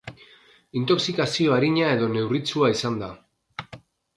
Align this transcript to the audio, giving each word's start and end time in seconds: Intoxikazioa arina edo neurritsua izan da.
Intoxikazioa 0.79 1.59
arina 1.61 1.91
edo 1.99 2.09
neurritsua 2.15 2.73
izan 2.77 2.99
da. 3.05 3.15